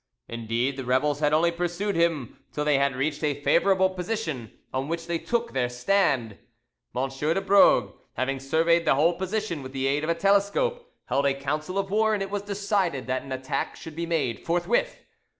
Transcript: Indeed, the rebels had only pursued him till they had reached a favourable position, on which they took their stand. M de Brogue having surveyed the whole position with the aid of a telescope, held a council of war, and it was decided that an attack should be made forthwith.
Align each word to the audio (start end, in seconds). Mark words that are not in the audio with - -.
Indeed, 0.27 0.77
the 0.77 0.83
rebels 0.83 1.19
had 1.19 1.31
only 1.31 1.51
pursued 1.51 1.95
him 1.95 2.43
till 2.51 2.65
they 2.65 2.79
had 2.79 2.95
reached 2.95 3.23
a 3.23 3.39
favourable 3.43 3.91
position, 3.91 4.51
on 4.73 4.87
which 4.87 5.05
they 5.05 5.19
took 5.19 5.53
their 5.53 5.69
stand. 5.69 6.39
M 6.97 7.07
de 7.09 7.39
Brogue 7.39 7.93
having 8.15 8.39
surveyed 8.39 8.83
the 8.85 8.95
whole 8.95 9.13
position 9.13 9.61
with 9.61 9.73
the 9.73 9.85
aid 9.85 10.03
of 10.03 10.09
a 10.09 10.15
telescope, 10.15 10.91
held 11.05 11.27
a 11.27 11.35
council 11.39 11.77
of 11.77 11.91
war, 11.91 12.15
and 12.15 12.23
it 12.23 12.31
was 12.31 12.41
decided 12.41 13.05
that 13.05 13.21
an 13.21 13.31
attack 13.31 13.75
should 13.75 13.95
be 13.95 14.07
made 14.07 14.43
forthwith. 14.43 15.05